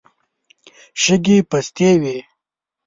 [1.01, 2.17] شګې پستې وې.